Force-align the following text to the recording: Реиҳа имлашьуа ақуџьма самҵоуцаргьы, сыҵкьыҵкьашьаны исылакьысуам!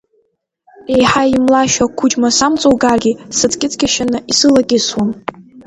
Реиҳа 0.87 1.23
имлашьуа 1.35 1.87
ақуџьма 1.91 2.29
самҵоуцаргьы, 2.37 3.13
сыҵкьыҵкьашьаны 3.37 4.17
исылакьысуам! 4.31 5.09